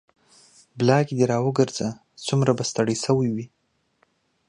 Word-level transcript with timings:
بلاګي 0.77 1.15
د 1.17 1.21
راوګرځه 1.31 1.87
سومره 2.25 2.51
به 2.57 2.63
ستړى 2.69 2.95
شوى 3.03 3.29
وي 3.35 3.45